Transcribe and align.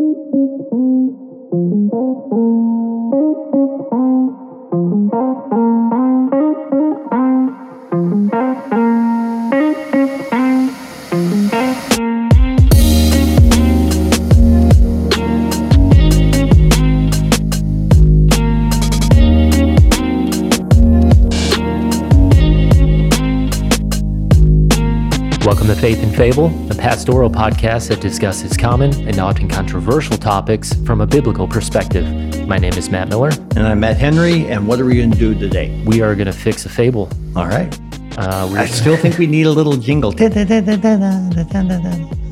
Fable, 0.00 0.66
a 0.72 1.29
pastoral 26.80 27.28
podcast 27.28 27.88
that 27.88 28.00
discusses 28.00 28.56
common 28.56 28.90
and 29.06 29.18
often 29.18 29.46
controversial 29.46 30.16
topics 30.16 30.72
from 30.86 31.02
a 31.02 31.06
biblical 31.06 31.46
perspective. 31.46 32.06
My 32.48 32.56
name 32.56 32.72
is 32.72 32.88
Matt 32.88 33.10
Miller. 33.10 33.28
And 33.54 33.66
I'm 33.66 33.80
Matt 33.80 33.98
Henry, 33.98 34.46
and 34.46 34.66
what 34.66 34.80
are 34.80 34.86
we 34.86 34.96
going 34.96 35.10
to 35.10 35.18
do 35.18 35.34
today? 35.34 35.84
We 35.86 36.00
are 36.00 36.14
going 36.14 36.26
to 36.26 36.32
fix 36.32 36.64
a 36.64 36.70
fable. 36.70 37.10
All 37.36 37.46
right. 37.46 37.78
Uh, 38.16 38.48
I 38.56 38.64
still 38.80 38.96
think 38.96 39.18
we 39.18 39.26
need 39.26 39.44
a 39.44 39.50
little 39.50 39.76
jingle. 39.76 40.10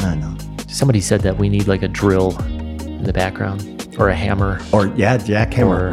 I 0.01 0.15
know. 0.15 0.35
somebody 0.67 1.03
said 1.03 1.21
that 1.21 1.37
we 1.37 1.51
need 1.51 1.69
like 1.69 1.83
a 1.83 1.89
drill 1.89 2.35
in 2.41 3.03
the 3.05 3.13
background 3.13 3.95
or 3.99 4.09
a 4.09 4.17
hammer. 4.17 4.63
Or, 4.73 4.87
yeah, 4.97 5.19
jackhammer. 5.19 5.93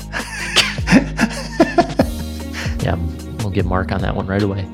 Yeah, 2.82 2.94
we'll 3.42 3.50
get 3.50 3.66
Mark 3.66 3.92
on 3.92 4.00
that 4.00 4.16
one 4.16 4.26
right 4.26 4.42
away. 4.42 4.66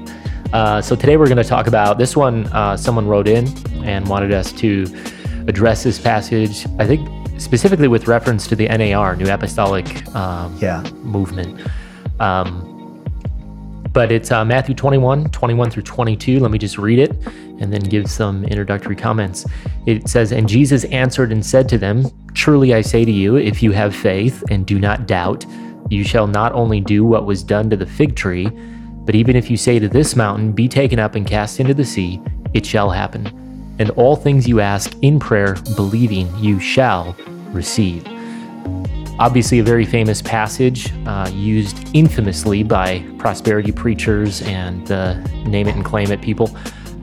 Uh, 0.54 0.80
so 0.80 0.94
today 0.94 1.16
we're 1.16 1.26
going 1.26 1.36
to 1.36 1.42
talk 1.42 1.66
about 1.66 1.98
this 1.98 2.14
one. 2.16 2.46
Uh, 2.52 2.76
someone 2.76 3.08
wrote 3.08 3.26
in 3.26 3.44
and 3.84 4.06
wanted 4.06 4.32
us 4.32 4.52
to 4.52 4.86
address 5.48 5.82
this 5.82 5.98
passage. 5.98 6.64
I 6.78 6.86
think 6.86 7.08
specifically 7.40 7.88
with 7.88 8.06
reference 8.06 8.46
to 8.46 8.54
the 8.54 8.68
NAR, 8.68 9.16
New 9.16 9.28
Apostolic 9.28 10.06
um, 10.14 10.56
Yeah. 10.60 10.82
Movement. 11.02 11.60
Um, 12.20 12.70
but 13.92 14.12
it's 14.12 14.30
uh, 14.30 14.44
Matthew 14.44 14.76
21, 14.76 15.30
21 15.30 15.70
through 15.72 15.82
22. 15.82 16.38
Let 16.38 16.52
me 16.52 16.58
just 16.58 16.78
read 16.78 17.00
it 17.00 17.10
and 17.26 17.72
then 17.72 17.80
give 17.80 18.08
some 18.08 18.44
introductory 18.44 18.94
comments. 18.94 19.46
It 19.86 20.08
says, 20.08 20.30
And 20.30 20.48
Jesus 20.48 20.84
answered 20.84 21.32
and 21.32 21.44
said 21.44 21.68
to 21.70 21.78
them, 21.78 22.06
Truly 22.32 22.74
I 22.74 22.80
say 22.80 23.04
to 23.04 23.10
you, 23.10 23.34
if 23.34 23.60
you 23.60 23.72
have 23.72 23.92
faith 23.94 24.44
and 24.52 24.64
do 24.64 24.78
not 24.78 25.08
doubt, 25.08 25.44
you 25.90 26.04
shall 26.04 26.28
not 26.28 26.52
only 26.52 26.80
do 26.80 27.04
what 27.04 27.26
was 27.26 27.42
done 27.42 27.70
to 27.70 27.76
the 27.76 27.86
fig 27.86 28.14
tree, 28.14 28.48
but 29.04 29.14
even 29.14 29.36
if 29.36 29.50
you 29.50 29.56
say 29.56 29.78
to 29.78 29.88
this 29.88 30.16
mountain, 30.16 30.52
Be 30.52 30.68
taken 30.68 30.98
up 30.98 31.14
and 31.14 31.26
cast 31.26 31.60
into 31.60 31.74
the 31.74 31.84
sea, 31.84 32.20
it 32.52 32.64
shall 32.64 32.90
happen. 32.90 33.26
And 33.78 33.90
all 33.90 34.16
things 34.16 34.46
you 34.46 34.60
ask 34.60 34.94
in 35.02 35.18
prayer, 35.18 35.56
believing, 35.76 36.34
you 36.38 36.60
shall 36.60 37.16
receive. 37.52 38.06
Obviously, 39.18 39.60
a 39.60 39.62
very 39.62 39.84
famous 39.84 40.20
passage 40.20 40.92
uh, 41.06 41.30
used 41.32 41.88
infamously 41.94 42.62
by 42.62 43.00
prosperity 43.18 43.70
preachers 43.70 44.42
and 44.42 44.90
uh, 44.90 45.14
name 45.44 45.68
it 45.68 45.76
and 45.76 45.84
claim 45.84 46.10
it 46.10 46.20
people. 46.20 46.56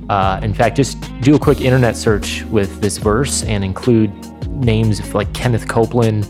Uh, 0.09 0.39
in 0.43 0.53
fact, 0.53 0.75
just 0.75 0.97
do 1.21 1.35
a 1.35 1.39
quick 1.39 1.61
internet 1.61 1.95
search 1.95 2.43
with 2.45 2.81
this 2.81 2.97
verse 2.97 3.43
and 3.43 3.63
include 3.63 4.11
names 4.49 5.13
like 5.13 5.31
Kenneth 5.33 5.69
Copeland, 5.69 6.27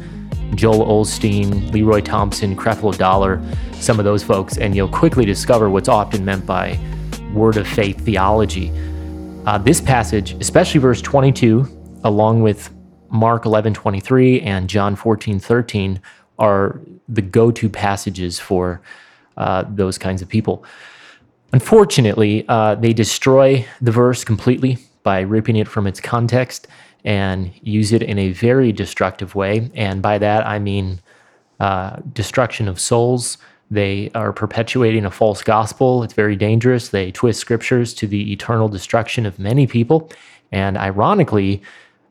Joel 0.56 0.86
Osteen, 0.86 1.72
Leroy 1.72 2.02
Thompson, 2.02 2.56
Creflo 2.56 2.98
Dollar, 2.98 3.42
some 3.74 4.00
of 4.00 4.06
those 4.06 4.24
folks, 4.24 4.58
and 4.58 4.76
you'll 4.76 4.90
quickly 4.90 5.26
discover 5.26 5.70
what's 5.70 5.90
often 5.90 6.24
meant 6.26 6.46
by 6.46 6.80
word 7.34 7.58
of 7.58 7.68
faith 7.68 8.00
theology. 8.02 8.72
Uh, 9.46 9.58
this 9.58 9.82
passage, 9.82 10.34
especially 10.34 10.80
verse 10.80 11.02
22, 11.02 11.68
along 12.04 12.42
with 12.42 12.70
Mark 13.10 13.46
11 13.46 13.74
23 13.74 14.42
and 14.42 14.70
John 14.70 14.96
14 14.96 15.40
13, 15.40 16.02
are 16.40 16.82
the 17.08 17.22
go 17.22 17.52
to 17.52 17.70
passages 17.70 18.40
for 18.40 18.82
uh, 19.38 19.64
those 19.68 19.98
kinds 19.98 20.22
of 20.22 20.30
people. 20.30 20.64
Unfortunately, 21.54 22.46
uh, 22.48 22.76
they 22.76 22.94
destroy 22.94 23.66
the 23.82 23.92
verse 23.92 24.24
completely 24.24 24.78
by 25.04 25.22
ripping 25.22 25.56
it 25.56 25.68
from 25.68 25.88
its 25.88 26.00
context 26.00 26.68
and 27.04 27.52
use 27.62 27.92
it 27.92 28.04
in 28.04 28.20
a 28.20 28.32
very 28.32 28.72
destructive 28.72 29.36
way. 29.36 29.70
And 29.74 30.02
by 30.02 30.18
that, 30.18 30.46
I 30.46 30.60
mean 30.60 31.00
uh, 31.60 31.98
destruction 32.14 32.68
of 32.68 32.80
souls. 32.80 33.38
They 33.70 34.12
are 34.14 34.34
perpetuating 34.34 35.06
a 35.06 35.12
false 35.12 35.44
gospel. 35.44 36.04
It's 36.04 36.14
very 36.14 36.36
dangerous. 36.36 36.90
They 36.90 37.12
twist 37.12 37.40
scriptures 37.40 37.94
to 37.96 38.08
the 38.08 38.32
eternal 38.34 38.68
destruction 38.68 39.26
of 39.26 39.40
many 39.40 39.66
people. 39.66 40.12
And 40.52 40.78
ironically, 40.78 41.64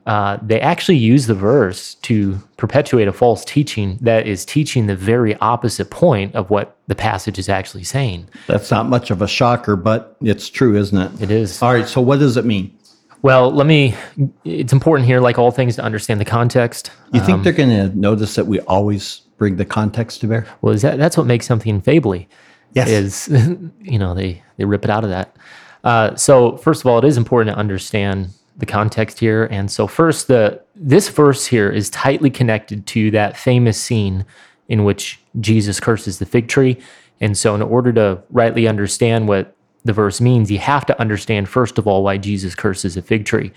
uh, 0.07 0.39
they 0.43 0.61
actually 0.61 0.97
use 0.97 1.27
the 1.27 1.35
verse 1.35 1.95
to 1.97 2.39
perpetuate 2.57 3.07
a 3.07 3.13
false 3.13 3.45
teaching 3.45 3.99
that 4.01 4.27
is 4.27 4.45
teaching 4.45 4.87
the 4.87 4.97
very 4.97 5.37
opposite 5.37 5.91
point 5.91 6.35
of 6.35 6.49
what 6.49 6.77
the 6.87 6.95
passage 6.95 7.39
is 7.39 7.49
actually 7.49 7.85
saying. 7.85 8.27
That's 8.47 8.71
not 8.71 8.87
much 8.87 9.11
of 9.11 9.21
a 9.21 9.29
shocker, 9.29 9.77
but 9.77 10.17
it's 10.23 10.49
true, 10.49 10.77
isn't 10.77 10.99
it? 10.99 11.23
It 11.23 11.31
is. 11.31 11.63
All 11.63 11.75
right. 11.75 11.87
So, 11.87 12.01
what 12.01 12.19
does 12.19 12.37
it 12.37 12.47
mean? 12.47 12.77
Well, 13.23 13.53
let 13.53 13.67
me, 13.67 13.95
it's 14.45 14.73
important 14.73 15.07
here, 15.07 15.21
like 15.21 15.39
all 15.39 15.51
things, 15.51 15.77
to 15.77 15.83
understand 15.83 16.21
the 16.21 16.25
context. 16.25 16.91
You 17.13 17.21
think 17.21 17.45
they're 17.45 17.53
going 17.53 17.69
to 17.69 17.97
notice 17.97 18.35
that 18.37 18.47
we 18.47 18.61
always 18.61 19.23
bring 19.37 19.57
the 19.57 19.65
context 19.65 20.21
to 20.23 20.27
bear? 20.27 20.47
Well, 20.63 20.73
is 20.73 20.83
that, 20.83 20.99
that's 20.99 21.17
what 21.17 21.27
makes 21.27 21.47
something 21.47 21.83
fably. 21.83 22.27
Yes. 22.73 22.89
Is, 22.89 23.29
you 23.81 23.99
know, 23.99 24.15
they, 24.15 24.43
they 24.57 24.65
rip 24.65 24.85
it 24.85 24.91
out 24.91 25.05
of 25.05 25.11
that. 25.11 25.37
Uh, 25.85 26.15
so, 26.15 26.57
first 26.59 26.83
of 26.83 26.87
all, 26.87 26.99
it 26.99 27.05
is 27.05 27.17
important 27.17 27.55
to 27.55 27.59
understand 27.59 28.31
the 28.57 28.67
context 28.67 29.19
here. 29.19 29.45
And 29.51 29.71
so, 29.71 29.87
first, 29.87 30.29
the 30.29 30.63
this 30.75 31.09
verse 31.09 31.47
here 31.47 31.71
is 31.71 31.89
tightly 31.91 32.31
connected 32.31 32.87
to 32.89 33.11
that 33.13 33.37
famous 33.37 33.81
scene 33.81 34.25
in 34.69 34.85
which 34.85 35.21
Jesus 35.41 35.81
curses 35.81 36.19
the 36.19 36.27
fig 36.27 36.49
tree. 36.49 36.79
And 37.21 37.37
so, 37.37 37.55
in 37.55 37.63
order 37.63 37.93
to 37.95 38.23
rightly 38.31 38.69
understand 38.69 39.27
what 39.27 39.57
the 39.85 39.93
verse 39.93 40.21
means, 40.21 40.51
you 40.51 40.59
have 40.59 40.85
to 40.87 41.01
understand, 41.01 41.49
first 41.49 41.79
of 41.79 41.87
all, 41.87 42.03
why 42.03 42.19
Jesus 42.19 42.55
curses 42.55 42.97
a 42.97 43.03
fig 43.03 43.25
tree. 43.25 43.53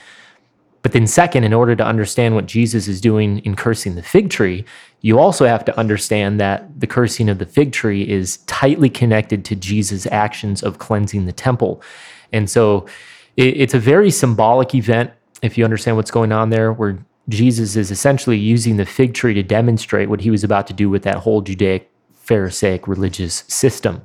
But 0.82 0.92
then, 0.92 1.08
second, 1.08 1.46
in 1.46 1.54
order 1.54 1.76
to 1.76 1.86
understand 1.86 2.36
what 2.36 2.46
Jesus 2.46 2.88
is 2.88 3.00
doing 3.00 3.40
in 3.40 3.56
cursing 3.56 3.96
the 3.96 4.04
fig 4.04 4.30
tree, 4.30 4.66
you 5.02 5.18
also 5.18 5.46
have 5.46 5.64
to 5.66 5.78
understand 5.80 6.40
that 6.40 6.80
the 6.80 6.88
cursing 6.88 7.30
of 7.30 7.40
the 7.40 7.46
fig 7.46 7.72
tree 7.72 8.10
is 8.10 8.38
tightly 8.48 8.90
connected 8.90 9.46
to 9.46 9.56
Jesus' 9.56 10.06
actions 10.08 10.62
of 10.62 10.80
cleansing 10.80 11.26
the 11.26 11.32
temple. 11.32 11.82
And 12.34 12.50
so 12.50 12.86
it's 13.38 13.74
a 13.74 13.80
very 13.80 14.12
symbolic 14.12 14.76
event, 14.76 15.12
if 15.42 15.58
you 15.58 15.64
understand 15.64 15.98
what's 15.98 16.12
going 16.12 16.32
on 16.32 16.50
there, 16.50 16.74
where 16.74 17.04
Jesus 17.30 17.78
is 17.78 17.90
essentially 17.90 18.38
using 18.38 18.76
the 18.76 18.86
fig 18.86 19.14
tree 19.14 19.34
to 19.34 19.44
demonstrate 19.44 20.10
what 20.10 20.22
he 20.22 20.30
was 20.30 20.44
about 20.44 20.68
to 20.68 20.74
do 20.74 20.90
with 20.90 21.04
that 21.04 21.16
whole 21.16 21.42
Judaic, 21.42 21.90
Pharisaic 22.14 22.88
religious 22.88 23.46
system. 23.48 24.02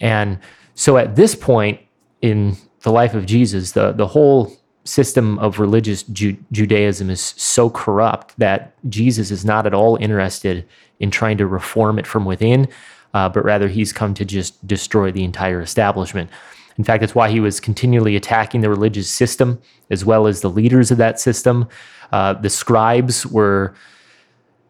And 0.00 0.38
so 0.74 0.96
at 0.96 1.16
this 1.16 1.34
point 1.34 1.80
in 2.20 2.56
the 2.82 2.92
life 2.92 3.14
of 3.14 3.26
Jesus, 3.26 3.72
the, 3.72 3.92
the 3.92 4.06
whole 4.06 4.52
system 4.84 5.38
of 5.38 5.58
religious 5.58 6.02
Ju- 6.04 6.36
Judaism 6.52 7.10
is 7.10 7.20
so 7.20 7.70
corrupt 7.70 8.38
that 8.38 8.74
Jesus 8.88 9.30
is 9.30 9.44
not 9.44 9.66
at 9.66 9.74
all 9.74 9.96
interested 9.96 10.66
in 11.00 11.10
trying 11.10 11.38
to 11.38 11.46
reform 11.46 11.98
it 11.98 12.06
from 12.06 12.24
within, 12.24 12.68
uh, 13.14 13.28
but 13.28 13.44
rather 13.44 13.68
he's 13.68 13.92
come 13.92 14.14
to 14.14 14.24
just 14.24 14.64
destroy 14.66 15.10
the 15.10 15.24
entire 15.24 15.60
establishment. 15.60 16.30
In 16.76 16.84
fact, 16.84 17.00
that's 17.00 17.14
why 17.14 17.30
he 17.30 17.40
was 17.40 17.60
continually 17.60 18.16
attacking 18.16 18.60
the 18.60 18.68
religious 18.68 19.08
system 19.08 19.60
as 19.90 20.04
well 20.04 20.26
as 20.26 20.40
the 20.40 20.50
leaders 20.50 20.90
of 20.90 20.98
that 20.98 21.20
system. 21.20 21.68
Uh, 22.12 22.34
the 22.34 22.50
scribes 22.50 23.24
were 23.26 23.74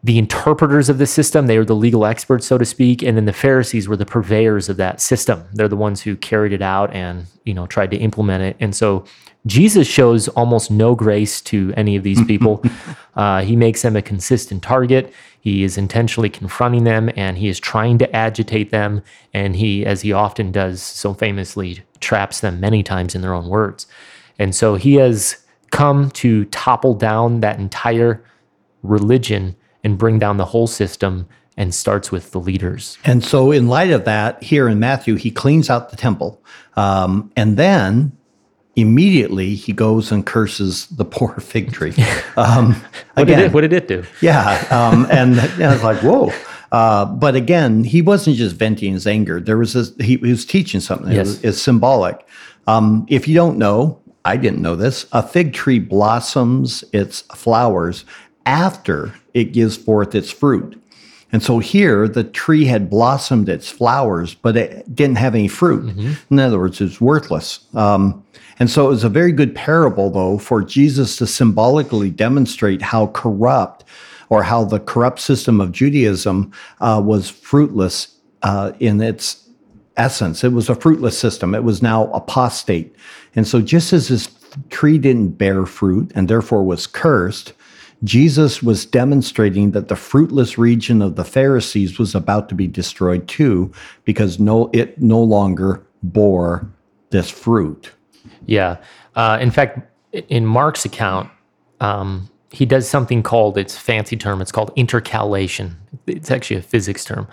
the 0.05 0.19
interpreters 0.19 0.87
of 0.87 0.99
the 0.99 1.07
system. 1.07 1.47
They 1.47 1.57
were 1.57 1.65
the 1.65 1.75
legal 1.75 2.05
experts, 2.05 2.45
so 2.45 2.59
to 2.59 2.65
speak, 2.65 3.01
and 3.01 3.17
then 3.17 3.25
the 3.25 3.33
Pharisees 3.33 3.87
were 3.87 3.97
the 3.97 4.05
purveyors 4.05 4.69
of 4.69 4.77
that 4.77 5.01
system. 5.01 5.43
They're 5.53 5.67
the 5.67 5.75
ones 5.75 6.03
who 6.03 6.15
carried 6.15 6.53
it 6.53 6.61
out 6.61 6.93
and 6.93 7.25
you 7.43 7.55
know 7.55 7.65
tried 7.65 7.89
to 7.89 7.97
implement 7.97 8.43
it. 8.43 8.55
And 8.59 8.75
so 8.75 9.03
Jesus 9.47 9.87
shows 9.87 10.27
almost 10.29 10.69
no 10.69 10.93
grace 10.93 11.41
to 11.41 11.73
any 11.75 11.95
of 11.95 12.03
these 12.03 12.23
people. 12.25 12.63
uh, 13.15 13.41
he 13.41 13.55
makes 13.55 13.81
them 13.81 13.95
a 13.95 14.01
consistent 14.03 14.61
target. 14.61 15.11
He 15.41 15.63
is 15.63 15.75
intentionally 15.75 16.29
confronting 16.29 16.83
them, 16.83 17.09
and 17.15 17.35
he 17.35 17.47
is 17.47 17.59
trying 17.59 17.97
to 17.97 18.15
agitate 18.15 18.69
them. 18.69 19.01
And 19.33 19.55
he, 19.55 19.87
as 19.87 20.01
he 20.01 20.13
often 20.13 20.51
does, 20.51 20.83
so 20.83 21.15
famously 21.15 21.83
traps 21.99 22.41
them 22.41 22.59
many 22.59 22.83
times 22.83 23.15
in 23.15 23.21
their 23.21 23.33
own 23.33 23.47
words. 23.47 23.87
And 24.37 24.53
so 24.53 24.75
he 24.75 24.95
has 24.95 25.37
come 25.71 26.11
to 26.11 26.45
topple 26.45 26.93
down 26.93 27.39
that 27.39 27.57
entire 27.57 28.23
religion 28.83 29.55
and 29.85 29.97
bring 29.97 30.19
down 30.19 30.35
the 30.35 30.45
whole 30.45 30.67
system 30.67 31.25
and 31.55 31.73
starts 31.73 32.11
with 32.11 32.31
the 32.31 32.39
leaders. 32.39 32.97
And 33.05 33.23
so, 33.23 33.51
in 33.51 33.69
light 33.69 33.91
of 33.91 34.03
that, 34.03 34.43
here 34.43 34.67
in 34.67 34.77
Matthew, 34.79 35.15
he 35.15 35.31
cleans 35.31 35.69
out 35.69 35.89
the 35.91 35.95
temple. 35.95 36.43
Um, 36.75 37.31
and 37.37 37.55
then 37.55 38.11
immediately 38.75 39.55
he 39.55 39.71
goes 39.71 40.11
and 40.11 40.25
curses 40.25 40.87
the 40.87 41.05
poor 41.15 41.35
fig 41.39 41.71
tree. 41.71 41.93
Um, 42.37 42.73
What 43.13 43.23
again, 43.23 43.37
did, 43.39 43.45
it, 43.45 43.53
what 43.53 43.61
did 43.61 43.71
it 43.71 43.87
do? 43.87 44.03
yeah. 44.21 44.67
Um, 44.69 45.07
and 45.09 45.39
I 45.63 45.71
was 45.71 45.83
like, 45.83 45.99
whoa. 46.03 46.33
Uh, 46.73 47.05
but 47.05 47.33
again, 47.35 47.85
he 47.85 48.01
wasn't 48.01 48.35
just 48.35 48.57
venting 48.57 48.91
his 48.91 49.07
anger. 49.07 49.39
There 49.39 49.57
was 49.57 49.71
this, 49.71 49.93
he, 50.01 50.17
he 50.17 50.31
was 50.31 50.45
teaching 50.45 50.81
something. 50.81 51.09
It 51.13 51.15
Yes. 51.15 51.27
was, 51.27 51.43
it's 51.45 51.61
symbolic. 51.61 52.27
Um, 52.67 53.05
if 53.07 53.25
you 53.29 53.35
don't 53.35 53.57
know, 53.57 54.01
I 54.25 54.35
didn't 54.35 54.61
know 54.61 54.75
this. 54.75 55.05
A 55.13 55.23
fig 55.23 55.53
tree 55.53 55.79
blossoms 55.79 56.83
its 56.91 57.21
flowers 57.33 58.03
after 58.45 59.13
it 59.35 59.51
gives 59.51 59.77
forth 59.77 60.15
its 60.15 60.31
fruit. 60.31 60.81
And 61.31 61.43
so 61.43 61.59
here, 61.59 62.07
the 62.07 62.23
tree 62.23 62.65
had 62.65 62.89
blossomed 62.89 63.49
its 63.49 63.69
flowers, 63.69 64.33
but 64.33 64.55
it 64.55 64.95
didn't 64.95 65.17
have 65.17 65.35
any 65.35 65.49
fruit. 65.49 65.83
Mm-hmm. 65.85 66.33
In 66.33 66.39
other 66.39 66.57
words, 66.57 66.79
it's 66.79 67.01
worthless. 67.01 67.65
Um, 67.75 68.23
and 68.57 68.69
so 68.69 68.85
it 68.85 68.89
was 68.89 69.03
a 69.03 69.09
very 69.09 69.33
good 69.33 69.53
parable, 69.53 70.09
though, 70.09 70.37
for 70.37 70.63
Jesus 70.63 71.17
to 71.17 71.27
symbolically 71.27 72.09
demonstrate 72.09 72.81
how 72.81 73.07
corrupt 73.07 73.83
or 74.29 74.43
how 74.43 74.63
the 74.63 74.79
corrupt 74.79 75.19
system 75.19 75.59
of 75.59 75.73
Judaism 75.73 76.53
uh, 76.79 77.01
was 77.03 77.29
fruitless 77.29 78.15
uh, 78.43 78.71
in 78.79 79.01
its 79.01 79.49
essence. 79.97 80.45
It 80.45 80.53
was 80.53 80.69
a 80.69 80.75
fruitless 80.75 81.19
system. 81.19 81.53
It 81.53 81.65
was 81.65 81.81
now 81.81 82.05
apostate. 82.13 82.95
And 83.35 83.45
so, 83.45 83.61
just 83.61 83.91
as 83.91 84.07
this 84.07 84.29
tree 84.69 84.97
didn't 84.97 85.31
bear 85.31 85.65
fruit 85.65 86.13
and 86.15 86.29
therefore 86.29 86.63
was 86.63 86.87
cursed, 86.87 87.51
Jesus 88.03 88.61
was 88.61 88.85
demonstrating 88.85 89.71
that 89.71 89.87
the 89.87 89.95
fruitless 89.95 90.57
region 90.57 91.01
of 91.01 91.15
the 91.15 91.23
Pharisees 91.23 91.97
was 91.97 92.13
about 92.13 92.49
to 92.49 92.55
be 92.55 92.67
destroyed 92.67 93.27
too, 93.27 93.71
because 94.03 94.39
no, 94.39 94.69
it 94.73 95.01
no 95.01 95.21
longer 95.21 95.85
bore 96.03 96.67
this 97.09 97.29
fruit. 97.29 97.91
Yeah. 98.45 98.77
Uh, 99.15 99.37
in 99.41 99.51
fact, 99.51 99.79
in 100.29 100.45
Mark's 100.45 100.85
account, 100.85 101.29
um, 101.79 102.29
he 102.51 102.65
does 102.65 102.87
something 102.87 103.23
called 103.23 103.57
its 103.57 103.77
fancy 103.77 104.15
term. 104.15 104.41
It's 104.41 104.51
called 104.51 104.71
intercalation. 104.75 105.75
It's 106.07 106.31
actually 106.31 106.57
a 106.57 106.61
physics 106.61 107.03
term. 107.03 107.27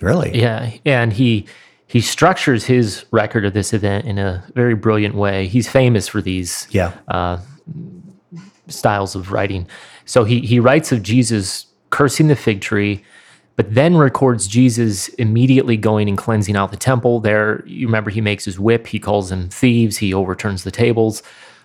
Really? 0.00 0.38
Yeah. 0.38 0.72
And 0.84 1.12
he 1.12 1.46
he 1.86 2.02
structures 2.02 2.66
his 2.66 3.06
record 3.10 3.46
of 3.46 3.54
this 3.54 3.72
event 3.72 4.04
in 4.04 4.18
a 4.18 4.44
very 4.54 4.74
brilliant 4.74 5.14
way. 5.14 5.46
He's 5.46 5.68
famous 5.68 6.06
for 6.06 6.20
these 6.20 6.68
yeah. 6.70 6.92
uh, 7.08 7.38
styles 8.66 9.14
of 9.14 9.32
writing. 9.32 9.66
So 10.08 10.24
he 10.24 10.40
he 10.40 10.58
writes 10.58 10.90
of 10.90 11.02
Jesus 11.02 11.66
cursing 11.90 12.28
the 12.28 12.36
fig 12.36 12.62
tree, 12.62 13.04
but 13.56 13.74
then 13.74 13.96
records 13.96 14.48
Jesus 14.48 15.08
immediately 15.10 15.76
going 15.76 16.08
and 16.08 16.16
cleansing 16.16 16.56
out 16.56 16.70
the 16.70 16.78
temple. 16.78 17.20
There, 17.20 17.62
you 17.66 17.86
remember 17.86 18.10
he 18.10 18.22
makes 18.22 18.46
his 18.46 18.58
whip. 18.58 18.86
He 18.86 18.98
calls 18.98 19.28
them 19.28 19.50
thieves. 19.50 19.98
He 19.98 20.14
overturns 20.14 20.64
the 20.64 20.70
tables. 20.70 21.22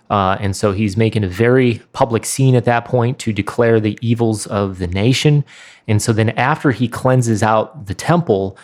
Uh, 0.10 0.36
and 0.42 0.56
so 0.56 0.74
he's 0.74 0.98
making 0.98 1.24
a 1.24 1.28
very 1.30 1.82
public 1.94 2.26
scene 2.26 2.56
at 2.56 2.66
that 2.66 2.84
point 2.84 3.18
to 3.20 3.32
declare 3.32 3.80
the 3.80 3.98
evils 4.02 4.46
of 4.48 4.78
the 4.78 4.88
nation. 4.88 5.46
And 5.88 6.02
so 6.02 6.12
then 6.12 6.32
after 6.32 6.72
he 6.72 6.90
cleanses 6.90 7.42
out 7.42 7.86
the 7.86 7.96
temple, 7.96 8.58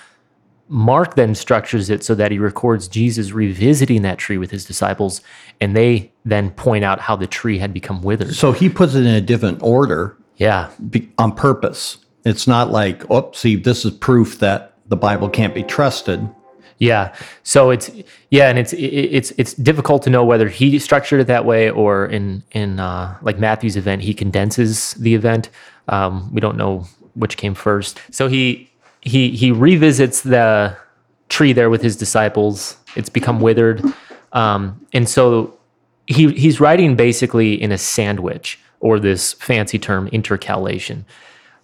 Mark 0.69 1.15
then 1.15 1.33
structures 1.33 1.89
it 1.89 2.03
so 2.03 2.13
that 2.15 2.31
he 2.31 2.37
records 2.37 2.87
Jesus 2.87 3.31
revisiting 3.31 4.03
that 4.03 4.19
tree 4.19 4.37
with 4.37 4.51
his 4.51 4.65
disciples, 4.65 5.21
and 5.59 5.75
they 5.75 6.11
then 6.23 6.51
point 6.51 6.85
out 6.85 6.99
how 6.99 7.15
the 7.15 7.27
tree 7.27 7.57
had 7.57 7.73
become 7.73 8.01
withered. 8.03 8.35
So 8.35 8.51
he 8.51 8.69
puts 8.69 8.93
it 8.93 8.99
in 8.99 9.07
a 9.07 9.21
different 9.21 9.61
order. 9.63 10.15
Yeah. 10.37 10.69
on 11.17 11.33
purpose. 11.33 11.97
It's 12.23 12.47
not 12.47 12.71
like, 12.71 13.09
oh, 13.11 13.31
see, 13.33 13.55
this 13.55 13.83
is 13.83 13.91
proof 13.91 14.39
that 14.39 14.73
the 14.87 14.95
Bible 14.95 15.27
can't 15.27 15.53
be 15.53 15.63
trusted. 15.63 16.29
Yeah. 16.77 17.13
So 17.43 17.71
it's 17.71 17.91
yeah, 18.29 18.49
and 18.49 18.57
it's 18.57 18.73
it's 18.73 19.31
it's 19.37 19.53
difficult 19.53 20.01
to 20.03 20.09
know 20.09 20.23
whether 20.23 20.47
he 20.47 20.79
structured 20.79 21.19
it 21.19 21.27
that 21.27 21.43
way 21.43 21.69
or 21.69 22.05
in 22.05 22.41
in 22.51 22.79
uh, 22.79 23.17
like 23.21 23.37
Matthew's 23.37 23.75
event 23.75 24.01
he 24.01 24.13
condenses 24.13 24.93
the 24.93 25.13
event. 25.13 25.49
Um, 25.89 26.33
we 26.33 26.39
don't 26.39 26.55
know 26.55 26.87
which 27.15 27.35
came 27.35 27.53
first. 27.53 27.99
So 28.11 28.29
he 28.29 28.68
he 29.01 29.31
he 29.31 29.51
revisits 29.51 30.21
the 30.21 30.75
tree 31.29 31.53
there 31.53 31.69
with 31.69 31.81
his 31.81 31.95
disciples. 31.95 32.77
It's 32.95 33.09
become 33.09 33.39
withered, 33.39 33.83
um, 34.33 34.85
and 34.93 35.07
so 35.07 35.57
he 36.07 36.31
he's 36.33 36.59
writing 36.59 36.95
basically 36.95 37.61
in 37.61 37.71
a 37.71 37.77
sandwich 37.77 38.59
or 38.79 38.99
this 38.99 39.33
fancy 39.33 39.79
term 39.79 40.07
intercalation. 40.07 41.05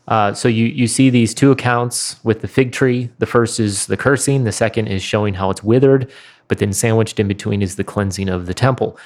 Uh, 0.08 0.34
so 0.34 0.48
you 0.48 0.66
you 0.66 0.88
see 0.88 1.10
these 1.10 1.34
two 1.34 1.52
accounts 1.52 2.24
with 2.24 2.42
the 2.42 2.48
fig 2.48 2.72
tree. 2.72 3.10
The 3.20 3.26
first 3.26 3.60
is 3.60 3.88
the 3.88 3.98
cursing. 3.98 4.44
The 4.44 4.52
second 4.52 4.88
is 4.88 5.02
showing 5.02 5.34
how 5.34 5.50
it's 5.50 5.64
withered. 5.64 6.12
But 6.48 6.60
then 6.60 6.74
sandwiched 6.74 7.20
in 7.20 7.28
between 7.28 7.64
is 7.64 7.76
the 7.76 7.84
cleansing 7.84 8.30
of 8.30 8.46
the 8.46 8.54
temple. 8.54 9.00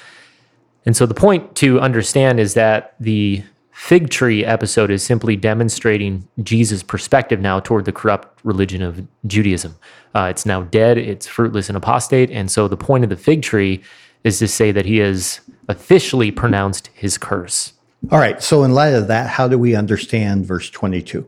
And 0.85 0.95
so 0.95 1.05
the 1.05 1.13
point 1.13 1.55
to 1.57 1.79
understand 1.79 2.39
is 2.39 2.53
that 2.55 2.95
the 2.99 3.43
fig 3.79 4.09
tree 4.09 4.43
episode 4.43 4.91
is 4.91 5.01
simply 5.01 5.37
demonstrating 5.37 6.27
Jesus' 6.43 6.83
perspective 6.83 7.39
now 7.39 7.61
toward 7.61 7.85
the 7.85 7.93
corrupt 7.93 8.37
religion 8.43 8.81
of 8.81 9.07
Judaism. 9.25 9.73
Uh, 10.13 10.27
it's 10.29 10.45
now 10.45 10.63
dead. 10.63 10.97
It's 10.97 11.25
fruitless 11.25 11.69
and 11.69 11.77
apostate. 11.77 12.29
And 12.29 12.51
so 12.51 12.67
the 12.67 12.75
point 12.75 13.05
of 13.05 13.09
the 13.09 13.15
fig 13.15 13.41
tree 13.41 13.81
is 14.25 14.37
to 14.39 14.49
say 14.49 14.73
that 14.73 14.85
he 14.85 14.97
has 14.97 15.39
officially 15.69 16.29
pronounced 16.29 16.87
his 16.93 17.17
curse. 17.17 17.71
All 18.11 18.19
right. 18.19 18.43
So, 18.43 18.63
in 18.65 18.73
light 18.73 18.93
of 18.93 19.07
that, 19.07 19.29
how 19.29 19.47
do 19.47 19.57
we 19.57 19.75
understand 19.75 20.45
verse 20.45 20.69
22? 20.69 21.25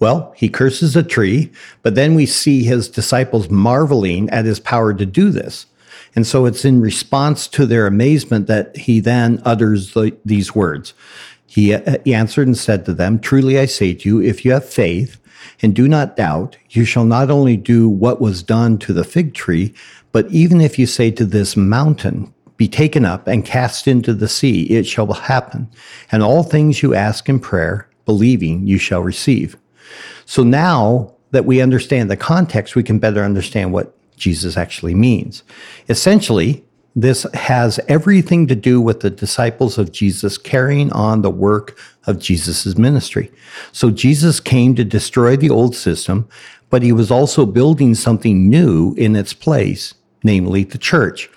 Well, 0.00 0.34
he 0.36 0.48
curses 0.48 0.96
a 0.96 1.02
tree, 1.04 1.52
but 1.82 1.94
then 1.94 2.16
we 2.16 2.26
see 2.26 2.64
his 2.64 2.88
disciples 2.88 3.48
marveling 3.50 4.28
at 4.30 4.44
his 4.44 4.58
power 4.58 4.92
to 4.94 5.06
do 5.06 5.30
this. 5.30 5.66
And 6.16 6.26
so 6.26 6.46
it's 6.46 6.64
in 6.64 6.80
response 6.80 7.48
to 7.48 7.66
their 7.66 7.86
amazement 7.86 8.46
that 8.46 8.76
he 8.76 9.00
then 9.00 9.42
utters 9.44 9.94
the, 9.94 10.16
these 10.24 10.54
words. 10.54 10.94
He, 11.46 11.74
uh, 11.74 11.98
he 12.04 12.14
answered 12.14 12.46
and 12.46 12.56
said 12.56 12.84
to 12.84 12.94
them, 12.94 13.18
Truly 13.18 13.58
I 13.58 13.66
say 13.66 13.94
to 13.94 14.08
you, 14.08 14.20
if 14.20 14.44
you 14.44 14.52
have 14.52 14.68
faith 14.68 15.20
and 15.62 15.74
do 15.74 15.88
not 15.88 16.16
doubt, 16.16 16.56
you 16.70 16.84
shall 16.84 17.04
not 17.04 17.30
only 17.30 17.56
do 17.56 17.88
what 17.88 18.20
was 18.20 18.42
done 18.42 18.78
to 18.78 18.92
the 18.92 19.04
fig 19.04 19.34
tree, 19.34 19.74
but 20.12 20.30
even 20.30 20.60
if 20.60 20.78
you 20.78 20.86
say 20.86 21.10
to 21.12 21.24
this 21.24 21.56
mountain, 21.56 22.32
be 22.56 22.68
taken 22.68 23.04
up 23.04 23.26
and 23.26 23.44
cast 23.44 23.88
into 23.88 24.14
the 24.14 24.28
sea, 24.28 24.64
it 24.64 24.86
shall 24.86 25.12
happen. 25.12 25.68
And 26.12 26.22
all 26.22 26.42
things 26.42 26.82
you 26.82 26.94
ask 26.94 27.28
in 27.28 27.40
prayer, 27.40 27.88
believing, 28.04 28.66
you 28.66 28.78
shall 28.78 29.02
receive. 29.02 29.56
So 30.24 30.42
now 30.42 31.14
that 31.32 31.44
we 31.44 31.60
understand 31.60 32.10
the 32.10 32.16
context, 32.16 32.76
we 32.76 32.82
can 32.82 32.98
better 32.98 33.24
understand 33.24 33.72
what 33.72 33.96
Jesus 34.16 34.56
actually 34.56 34.94
means. 34.94 35.42
Essentially, 35.88 36.64
this 36.96 37.26
has 37.34 37.80
everything 37.88 38.46
to 38.46 38.54
do 38.54 38.80
with 38.80 39.00
the 39.00 39.10
disciples 39.10 39.78
of 39.78 39.90
Jesus 39.90 40.38
carrying 40.38 40.92
on 40.92 41.22
the 41.22 41.30
work 41.30 41.76
of 42.06 42.20
Jesus' 42.20 42.78
ministry. 42.78 43.32
So 43.72 43.90
Jesus 43.90 44.38
came 44.38 44.74
to 44.76 44.84
destroy 44.84 45.36
the 45.36 45.50
old 45.50 45.74
system, 45.74 46.28
but 46.70 46.82
he 46.82 46.92
was 46.92 47.10
also 47.10 47.46
building 47.46 47.94
something 47.94 48.48
new 48.48 48.94
in 48.94 49.16
its 49.16 49.32
place, 49.32 49.94
namely 50.22 50.62
the 50.64 50.78
church. 50.78 51.28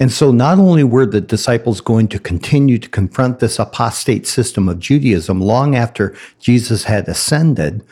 And 0.00 0.12
so 0.12 0.30
not 0.30 0.58
only 0.58 0.84
were 0.84 1.06
the 1.06 1.20
disciples 1.20 1.80
going 1.80 2.08
to 2.08 2.18
continue 2.18 2.78
to 2.78 2.88
confront 2.88 3.40
this 3.40 3.58
apostate 3.58 4.26
system 4.26 4.68
of 4.68 4.78
Judaism 4.78 5.40
long 5.40 5.74
after 5.74 6.16
Jesus 6.38 6.84
had 6.84 7.08
ascended, 7.08 7.84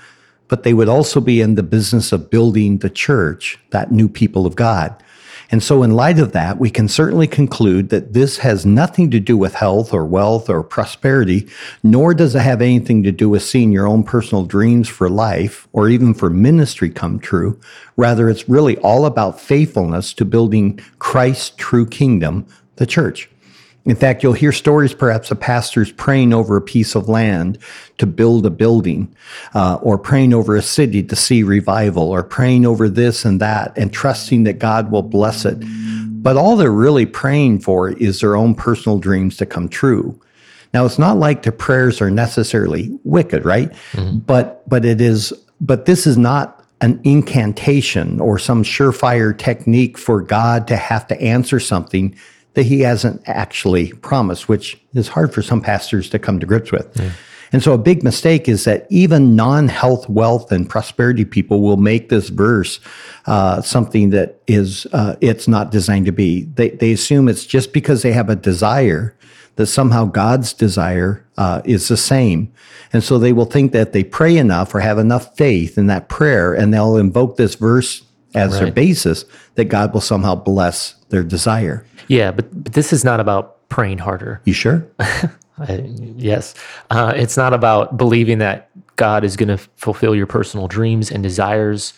but 0.49 0.62
they 0.62 0.73
would 0.73 0.88
also 0.88 1.21
be 1.21 1.41
in 1.41 1.57
the 1.57 1.62
business 1.65 2.12
of 2.12 2.31
building 2.31 2.79
the 2.79 2.91
church, 2.91 3.59
that 3.71 3.91
new 3.91 4.09
people 4.09 4.47
of 4.47 4.55
God. 4.55 4.95
And 5.50 5.62
so, 5.62 5.83
in 5.83 5.93
light 5.93 6.19
of 6.19 6.33
that, 6.33 6.59
we 6.59 6.71
can 6.71 6.88
certainly 6.88 7.29
conclude 7.29 7.91
that 7.91 8.12
this 8.12 8.38
has 8.38 8.67
nothing 8.67 9.11
to 9.12 9.21
do 9.21 9.37
with 9.37 9.55
health 9.55 9.95
or 9.95 10.05
wealth 10.05 10.50
or 10.50 10.62
prosperity, 10.62 11.49
nor 11.83 12.15
does 12.15 12.35
it 12.35 12.41
have 12.41 12.61
anything 12.61 13.03
to 13.05 13.12
do 13.12 13.29
with 13.29 13.43
seeing 13.43 13.71
your 13.71 13.87
own 13.87 14.03
personal 14.03 14.45
dreams 14.45 14.88
for 14.88 15.09
life 15.09 15.69
or 15.73 15.88
even 15.88 16.15
for 16.15 16.31
ministry 16.31 16.91
come 16.91 17.21
true. 17.21 17.61
Rather, 17.97 18.29
it's 18.29 18.49
really 18.49 18.76
all 18.79 19.07
about 19.07 19.41
faithfulness 19.41 20.12
to 20.15 20.25
building 20.25 20.81
Christ's 20.99 21.50
true 21.57 21.87
kingdom, 21.87 22.47
the 22.76 22.87
church. 22.87 23.31
In 23.87 23.97
fact, 23.97 24.23
you'll 24.23 24.33
hear 24.33 24.52
stories 24.52 24.93
perhaps 24.93 25.31
of 25.31 25.38
pastors 25.38 25.93
praying 25.93 26.35
over 26.35 26.57
a 26.57 26.61
piece 26.61 26.97
of 26.97 27.09
land 27.09 27.57
to 27.99 28.07
build 28.07 28.45
a 28.45 28.50
building, 28.50 29.14
uh, 29.55 29.78
or 29.81 29.97
praying 29.97 30.35
over 30.35 30.57
a 30.57 30.62
city 30.62 31.02
to 31.05 31.16
see 31.16 31.43
revival, 31.45 32.11
or 32.11 32.23
praying 32.23 32.66
over 32.66 32.88
this 32.88 33.25
and 33.25 33.40
that 33.40 33.73
and 33.78 33.93
trusting 33.93 34.43
that 34.43 34.59
God 34.59 34.90
will 34.90 35.02
bless 35.02 35.45
it. 35.45 35.59
But 36.23 36.37
all 36.37 36.57
they're 36.57 36.73
really 36.73 37.07
praying 37.07 37.61
for 37.61 37.90
is 37.90 38.21
their 38.21 38.35
own 38.35 38.57
personal 38.57 38.99
dreams 38.99 39.37
to 39.37 39.47
come 39.47 39.69
true. 39.69 40.21
Now, 40.75 40.85
it's 40.85 40.99
not 40.99 41.16
like 41.16 41.45
the 41.45 41.52
prayers 41.52 42.00
are 42.00 42.11
necessarily 42.11 42.90
wicked, 43.05 43.45
right? 43.45 43.73
Mm-hmm. 43.93 44.19
But 44.19 44.69
but 44.69 44.85
it 44.85 45.00
is. 45.00 45.33
But 45.61 45.87
this 45.87 46.07
is 46.07 46.19
not 46.19 46.64
an 46.81 47.00
incantation 47.05 48.21
or 48.21 48.38
some 48.38 48.62
surefire 48.62 49.37
technique 49.37 49.97
for 49.97 50.21
God 50.21 50.69
to 50.69 50.76
have 50.76 51.07
to 51.07 51.19
answer 51.21 51.59
something 51.59 52.14
that 52.57 52.65
he 52.65 52.81
hasn't 52.81 53.21
actually 53.27 53.93
promised, 53.93 54.49
which 54.49 54.81
is 54.95 55.09
hard 55.09 55.33
for 55.33 55.43
some 55.43 55.61
pastors 55.61 56.09
to 56.09 56.19
come 56.19 56.41
to 56.41 56.47
grips 56.47 56.73
with. 56.73 56.91
Yeah. 56.99 57.11
And 57.53 57.63
so 57.63 57.75
a 57.75 57.79
big 57.79 58.03
mistake 58.03 58.49
is 58.49 58.65
that 58.65 58.87
even 58.89 59.37
non-health, 59.37 60.09
wealth, 60.09 60.51
and 60.51 60.69
prosperity 60.69 61.27
people 61.27 61.61
will 61.61 61.77
make 61.77 62.09
this 62.09 62.31
verse 62.31 62.81
uh, 63.27 63.61
something 63.61 64.09
that 64.11 64.41
is 64.47 64.87
uh, 64.95 65.17
it's 65.21 65.47
not 65.47 65.71
designed 65.71 66.07
to 66.07 66.13
be. 66.13 66.45
They 66.45 66.71
they 66.71 66.93
assume 66.93 67.29
it's 67.29 67.45
just 67.47 67.75
because 67.75 68.01
they 68.01 68.13
have 68.13 68.31
a 68.31 68.37
desire 68.37 69.15
that 69.57 69.67
somehow 69.67 70.07
God's 70.07 70.55
desire 70.55 71.25
uh, 71.37 71.61
is 71.65 71.89
the 71.89 71.97
same, 71.97 72.53
and 72.93 73.05
so 73.05 73.19
they 73.19 73.35
will 73.35 73.45
think 73.45 73.73
that 73.73 73.93
they 73.93 74.03
pray 74.03 74.39
enough 74.39 74.75
or 74.75 74.81
have 74.81 74.99
enough 74.99 75.37
faith 75.37 75.77
in 75.77 75.89
that 75.89 76.09
prayer, 76.09 76.55
and 76.55 76.73
they'll 76.73 76.97
invoke 76.97 77.37
this 77.37 77.55
verse 77.55 78.03
as 78.35 78.53
right. 78.53 78.61
their 78.65 78.73
basis 78.73 79.25
that 79.55 79.67
God 79.67 79.93
will 79.95 80.01
somehow 80.01 80.35
bless 80.35 80.96
their 81.09 81.23
desire. 81.23 81.87
Yeah, 82.09 82.31
but, 82.31 82.65
but 82.65 82.73
this 82.73 82.93
is 82.93 83.05
not 83.05 83.21
about 83.21 83.69
praying 83.69 83.99
harder. 83.99 84.41
You 84.45 84.53
sure? 84.53 84.87
I, 85.59 85.85
yes. 86.17 86.55
Uh, 86.91 87.13
it's 87.17 87.37
not 87.37 87.53
about 87.55 87.97
believing 87.97 88.39
that 88.39 88.71
God 88.97 89.25
is 89.25 89.37
going 89.37 89.49
to 89.49 89.59
fulfill 89.77 90.15
your 90.15 90.27
personal 90.27 90.69
dreams 90.69 91.11
and 91.11 91.23
desires 91.23 91.95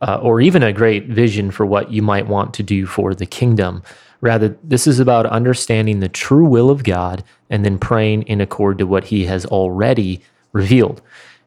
uh, 0.00 0.18
or 0.20 0.40
even 0.40 0.62
a 0.62 0.72
great 0.72 1.06
vision 1.06 1.50
for 1.50 1.64
what 1.64 1.90
you 1.90 2.02
might 2.02 2.26
want 2.26 2.52
to 2.54 2.62
do 2.62 2.86
for 2.86 3.14
the 3.14 3.26
kingdom. 3.26 3.82
Rather, 4.20 4.56
this 4.62 4.86
is 4.86 5.00
about 5.00 5.26
understanding 5.26 6.00
the 6.00 6.08
true 6.08 6.46
will 6.46 6.70
of 6.70 6.84
God 6.84 7.22
and 7.50 7.64
then 7.64 7.78
praying 7.78 8.22
in 8.22 8.40
accord 8.40 8.78
to 8.78 8.86
what 8.86 9.04
He 9.04 9.26
has 9.26 9.44
already 9.46 10.22
revealed. 10.52 11.02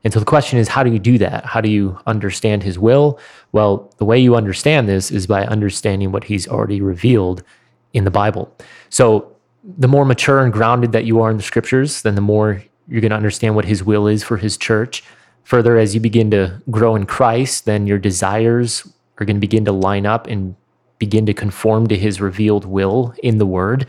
And 0.08 0.14
so 0.14 0.22
the 0.22 0.26
question 0.26 0.58
is, 0.58 0.70
how 0.70 0.84
do 0.84 0.90
you 0.94 1.00
do 1.00 1.18
that? 1.18 1.44
How 1.44 1.60
do 1.60 1.68
you 1.68 2.00
understand 2.08 2.64
His 2.64 2.80
will? 2.80 3.20
Well, 3.52 3.94
the 3.98 4.06
way 4.06 4.18
you 4.18 4.38
understand 4.38 4.88
this 4.88 5.12
is 5.12 5.28
by 5.28 5.46
understanding 5.46 6.14
what 6.14 6.24
He's 6.24 6.48
already 6.48 6.80
revealed 6.80 7.44
in 7.92 8.06
the 8.06 8.10
Bible. 8.10 8.56
So 8.88 9.36
the 9.66 9.90
more 9.90 10.06
mature 10.06 10.40
and 10.46 10.54
grounded 10.54 10.94
that 10.94 11.04
you 11.04 11.20
are 11.20 11.30
in 11.30 11.36
the 11.36 11.44
scriptures, 11.44 12.04
then 12.04 12.16
the 12.16 12.22
more 12.22 12.64
you're 12.88 13.02
going 13.02 13.10
to 13.10 13.18
understand 13.18 13.58
what 13.58 13.66
His 13.66 13.84
will 13.84 14.08
is 14.08 14.24
for 14.24 14.38
His 14.38 14.56
church. 14.56 15.04
Further, 15.44 15.78
as 15.78 15.94
you 15.94 16.00
begin 16.00 16.32
to 16.32 16.64
grow 16.72 16.96
in 16.96 17.06
Christ, 17.06 17.66
then 17.66 17.86
your 17.86 18.00
desires 18.00 18.88
are 19.18 19.26
going 19.26 19.36
to 19.36 19.42
begin 19.42 19.66
to 19.66 19.74
line 19.74 20.06
up 20.06 20.26
and 20.28 20.56
begin 21.00 21.26
to 21.26 21.34
conform 21.34 21.88
to 21.88 21.98
his 21.98 22.22
revealed 22.22 22.64
will 22.64 23.14
in 23.22 23.40
the 23.40 23.46
word. 23.46 23.86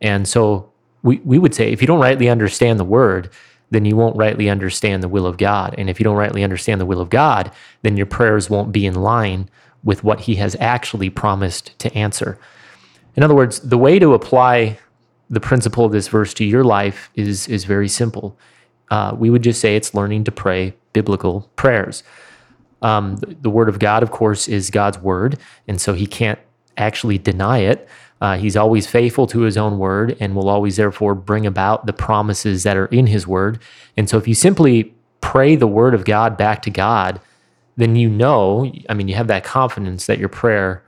And 0.00 0.28
so 0.28 0.70
we, 1.02 1.16
we 1.24 1.40
would 1.40 1.56
say 1.56 1.72
if 1.72 1.80
you 1.80 1.88
don't 1.88 1.98
rightly 1.98 2.28
understand 2.28 2.78
the 2.78 2.84
word, 2.84 3.30
then 3.70 3.84
you 3.84 3.96
won't 3.96 4.16
rightly 4.16 4.48
understand 4.48 5.02
the 5.02 5.08
will 5.08 5.26
of 5.26 5.38
God. 5.38 5.74
And 5.76 5.90
if 5.90 5.98
you 5.98 6.04
don't 6.04 6.16
rightly 6.16 6.44
understand 6.44 6.80
the 6.80 6.86
will 6.86 7.00
of 7.00 7.10
God, 7.10 7.50
then 7.82 7.96
your 7.96 8.06
prayers 8.06 8.48
won't 8.48 8.72
be 8.72 8.86
in 8.86 8.94
line 8.94 9.48
with 9.82 10.04
what 10.04 10.20
he 10.20 10.36
has 10.36 10.56
actually 10.60 11.10
promised 11.10 11.78
to 11.78 11.92
answer. 11.94 12.38
In 13.16 13.22
other 13.22 13.34
words, 13.34 13.60
the 13.60 13.78
way 13.78 13.98
to 13.98 14.14
apply 14.14 14.78
the 15.30 15.40
principle 15.40 15.84
of 15.84 15.92
this 15.92 16.08
verse 16.08 16.32
to 16.34 16.44
your 16.44 16.64
life 16.64 17.10
is, 17.14 17.48
is 17.48 17.64
very 17.64 17.88
simple. 17.88 18.38
Uh, 18.90 19.14
we 19.18 19.30
would 19.30 19.42
just 19.42 19.60
say 19.60 19.74
it's 19.74 19.94
learning 19.94 20.24
to 20.24 20.32
pray 20.32 20.74
biblical 20.92 21.50
prayers. 21.56 22.04
Um, 22.82 23.16
the, 23.16 23.34
the, 23.42 23.50
word 23.50 23.68
of 23.68 23.78
God, 23.78 24.02
of 24.02 24.10
course, 24.10 24.48
is 24.48 24.70
God's 24.70 24.98
word, 24.98 25.38
and 25.66 25.80
so 25.80 25.94
he 25.94 26.06
can't 26.06 26.38
actually 26.76 27.18
deny 27.18 27.58
it. 27.58 27.88
Uh, 28.20 28.38
he's 28.38 28.56
always 28.56 28.86
faithful 28.86 29.26
to 29.26 29.40
his 29.40 29.56
own 29.56 29.78
word 29.78 30.16
and 30.20 30.34
will 30.34 30.48
always, 30.48 30.76
therefore, 30.76 31.14
bring 31.14 31.46
about 31.46 31.86
the 31.86 31.92
promises 31.92 32.62
that 32.62 32.76
are 32.76 32.86
in 32.86 33.06
his 33.06 33.26
word. 33.26 33.60
And 33.96 34.08
so, 34.08 34.16
if 34.16 34.26
you 34.26 34.34
simply 34.34 34.94
pray 35.20 35.56
the 35.56 35.66
word 35.66 35.94
of 35.94 36.04
God 36.04 36.36
back 36.36 36.62
to 36.62 36.70
God, 36.70 37.20
then 37.76 37.94
you 37.96 38.08
know, 38.08 38.72
I 38.88 38.94
mean, 38.94 39.08
you 39.08 39.14
have 39.16 39.26
that 39.26 39.44
confidence 39.44 40.06
that 40.06 40.18
your 40.18 40.30
prayer 40.30 40.82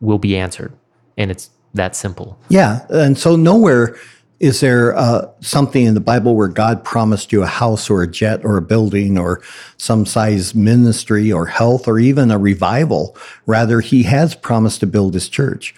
will 0.00 0.18
be 0.18 0.36
answered. 0.36 0.72
And 1.16 1.30
it's 1.30 1.50
that 1.74 1.96
simple. 1.96 2.38
Yeah. 2.48 2.86
And 2.88 3.18
so, 3.18 3.34
nowhere 3.34 3.96
is 4.40 4.60
there 4.60 4.96
uh, 4.96 5.28
something 5.40 5.84
in 5.84 5.94
the 5.94 6.00
Bible 6.00 6.36
where 6.36 6.48
God 6.48 6.84
promised 6.84 7.32
you 7.32 7.42
a 7.42 7.46
house 7.46 7.88
or 7.88 8.02
a 8.02 8.06
jet 8.06 8.44
or 8.44 8.56
a 8.56 8.62
building 8.62 9.16
or 9.16 9.40
some 9.76 10.04
size 10.04 10.54
ministry 10.54 11.32
or 11.32 11.46
health 11.46 11.88
or 11.88 11.98
even 11.98 12.30
a 12.30 12.38
revival? 12.38 13.16
Rather, 13.46 13.80
He 13.80 14.02
has 14.04 14.34
promised 14.34 14.80
to 14.80 14.86
build 14.86 15.14
His 15.14 15.28
church. 15.28 15.74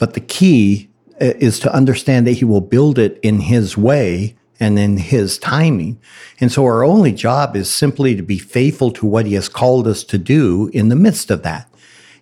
But 0.00 0.14
the 0.14 0.20
key 0.20 0.90
uh, 1.20 1.34
is 1.38 1.60
to 1.60 1.72
understand 1.72 2.26
that 2.26 2.32
He 2.32 2.44
will 2.44 2.60
build 2.60 2.98
it 2.98 3.20
in 3.22 3.38
His 3.38 3.76
way 3.76 4.34
and 4.58 4.76
in 4.76 4.96
His 4.96 5.38
timing. 5.38 6.00
And 6.40 6.50
so 6.50 6.64
our 6.64 6.82
only 6.82 7.12
job 7.12 7.54
is 7.54 7.70
simply 7.70 8.16
to 8.16 8.22
be 8.22 8.38
faithful 8.38 8.90
to 8.92 9.06
what 9.06 9.26
He 9.26 9.34
has 9.34 9.48
called 9.48 9.86
us 9.86 10.02
to 10.04 10.18
do 10.18 10.68
in 10.74 10.88
the 10.88 10.96
midst 10.96 11.30
of 11.30 11.44
that. 11.44 11.68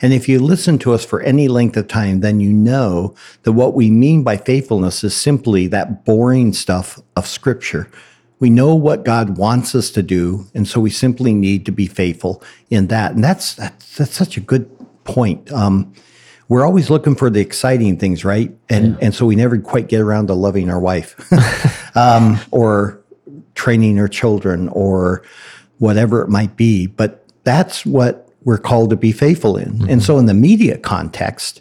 And 0.01 0.13
if 0.13 0.29
you 0.29 0.39
listen 0.39 0.79
to 0.81 0.93
us 0.93 1.05
for 1.05 1.21
any 1.23 1.49
length 1.49 1.77
of 1.77 1.89
time, 1.89 2.21
then 2.21 2.41
you 2.41 2.53
know 2.53 3.15
that 3.43 3.53
what 3.53 3.75
we 3.75 3.91
mean 3.91 4.23
by 4.23 4.37
faithfulness 4.37 5.03
is 5.03 5.17
simply 5.17 5.67
that 5.69 6.05
boring 6.05 6.53
stuff 6.53 7.01
of 7.17 7.27
scripture. 7.27 7.91
We 8.39 8.51
know 8.51 8.75
what 8.77 9.05
God 9.05 9.37
wants 9.37 9.75
us 9.75 9.91
to 9.91 10.03
do, 10.03 10.47
and 10.55 10.69
so 10.69 10.81
we 10.81 10.91
simply 10.91 11.35
need 11.35 11.67
to 11.67 11.73
be 11.73 11.87
faithful 11.87 12.43
in 12.71 12.87
that. 12.89 13.13
And 13.13 13.25
that's 13.25 13.55
that's, 13.55 13.97
that's 13.97 14.15
such 14.15 14.37
a 14.37 14.41
good 14.41 14.71
point. 15.03 15.51
Um, 15.51 15.93
we're 16.49 16.65
always 16.65 16.89
looking 16.89 17.15
for 17.15 17.29
the 17.31 17.41
exciting 17.41 17.99
things, 17.99 18.25
right? 18.25 18.55
And 18.69 18.93
yeah. 18.93 18.99
and 19.03 19.15
so 19.15 19.27
we 19.27 19.37
never 19.37 19.59
quite 19.59 19.89
get 19.89 20.01
around 20.01 20.29
to 20.29 20.35
loving 20.35 20.71
our 20.71 20.81
wife, 20.81 21.17
um, 21.97 22.39
or 22.51 23.01
training 23.55 23.99
our 23.99 24.09
children, 24.09 24.69
or 24.71 25.23
whatever 25.79 26.23
it 26.23 26.29
might 26.29 26.57
be. 26.57 26.87
But 26.87 27.25
that's 27.45 27.85
what 27.85 28.29
we're 28.45 28.59
called 28.59 28.91
to 28.91 28.97
be 28.97 29.13
faithful 29.13 29.57
in. 29.57 29.75
Mm-hmm. 29.75 29.91
And 29.91 30.03
so, 30.03 30.19
in 30.19 30.27
the 30.27 30.35
media 30.35 30.79
context, 30.79 31.61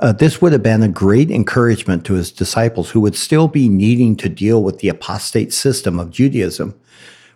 uh, 0.00 0.12
this 0.12 0.42
would 0.42 0.52
have 0.52 0.62
been 0.62 0.82
a 0.82 0.88
great 0.88 1.30
encouragement 1.30 2.04
to 2.06 2.14
his 2.14 2.32
disciples 2.32 2.90
who 2.90 3.00
would 3.00 3.14
still 3.14 3.48
be 3.48 3.68
needing 3.68 4.16
to 4.16 4.28
deal 4.28 4.62
with 4.62 4.78
the 4.80 4.88
apostate 4.88 5.52
system 5.52 6.00
of 6.00 6.10
Judaism. 6.10 6.74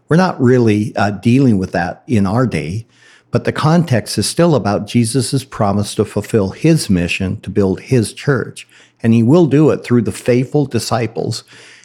We're 0.09 0.17
not 0.17 0.41
really 0.41 0.95
uh, 0.97 1.11
dealing 1.11 1.59
with 1.59 1.73
that 1.73 2.03
in 2.07 2.27
our 2.27 2.47
day, 2.47 2.87
but 3.35 3.43
the 3.43 3.53
context 3.53 4.17
is 4.17 4.29
still 4.29 4.55
about 4.55 4.87
Jesus' 4.87 5.43
promise 5.43 5.97
to 5.97 6.05
fulfill 6.05 6.51
his 6.51 6.89
mission 6.89 7.41
to 7.41 7.51
build 7.51 7.81
his 7.81 8.13
church. 8.13 8.69
And 9.03 9.13
he 9.13 9.25
will 9.25 9.47
do 9.47 9.71
it 9.71 9.83
through 9.83 10.03
the 10.03 10.13
faithful 10.13 10.67
disciples 10.67 11.43